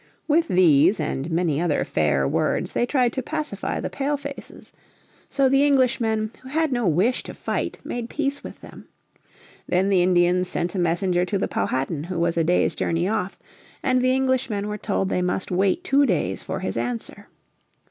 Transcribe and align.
With 0.27 0.47
these 0.47 0.99
and 0.99 1.29
many 1.29 1.61
other 1.61 1.83
fair 1.85 2.27
words 2.27 2.71
they 2.73 2.87
tried 2.87 3.13
to 3.13 3.21
pacify 3.21 3.79
the 3.79 3.89
Pale 3.91 4.17
faces. 4.17 4.73
So 5.29 5.47
the 5.47 5.63
Englishmen, 5.63 6.31
who 6.41 6.49
had 6.49 6.71
no 6.71 6.87
wish 6.87 7.21
to 7.21 7.35
fight, 7.35 7.77
made 7.83 8.09
peace 8.09 8.43
with 8.43 8.61
them. 8.61 8.87
Then 9.67 9.89
the 9.89 10.01
Indians 10.01 10.47
sent 10.47 10.73
a 10.73 10.79
messenger 10.79 11.23
to 11.25 11.37
the 11.37 11.47
Powhatan 11.47 12.05
who 12.05 12.17
was 12.17 12.35
a 12.35 12.43
day's 12.43 12.73
journey 12.73 13.07
off; 13.07 13.37
and 13.83 14.01
the 14.01 14.15
Englishmen 14.15 14.67
were 14.67 14.79
told 14.79 15.07
they 15.09 15.21
must 15.21 15.51
wait 15.51 15.83
two 15.83 16.07
days 16.07 16.41
for 16.41 16.61
his 16.61 16.77
answer. 16.77 17.27